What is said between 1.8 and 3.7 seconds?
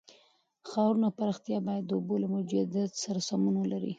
د اوبو له موجودیت سره سمون